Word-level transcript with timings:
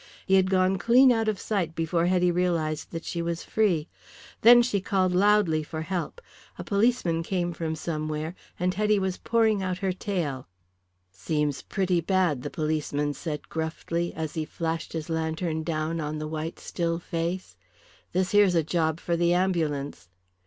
He 0.25 0.33
had 0.33 0.49
gone 0.49 0.79
clean 0.79 1.11
out 1.11 1.27
of 1.27 1.39
sight 1.39 1.75
before 1.75 2.07
Hetty 2.07 2.31
realised 2.31 2.89
that 2.89 3.05
she 3.05 3.21
was 3.21 3.43
free. 3.43 3.87
Then 4.41 4.63
she 4.63 4.81
called 4.81 5.13
loudly 5.13 5.61
for 5.61 5.83
help. 5.83 6.19
A 6.57 6.63
policeman 6.63 7.21
came 7.21 7.53
from 7.53 7.75
somewhere, 7.75 8.33
and 8.59 8.73
Hetty 8.73 8.97
was 8.97 9.19
pouring 9.19 9.61
out 9.61 9.77
her 9.77 9.93
tale. 9.93 10.47
"Seems 11.11 11.61
pretty 11.61 12.01
bad," 12.01 12.37
said 12.37 12.41
the 12.41 12.49
policeman 12.49 13.13
gruffly, 13.47 14.11
as 14.15 14.33
he 14.33 14.43
flashed 14.43 14.93
his 14.93 15.07
lantern 15.07 15.61
down 15.61 15.99
on 16.01 16.17
the 16.17 16.27
white 16.27 16.57
still 16.59 16.97
face. 16.97 17.55
"This 18.11 18.31
here's 18.31 18.55
a 18.55 18.63
job 18.63 18.99
for 18.99 19.15
the 19.15 19.35
ambulance." 19.35 20.09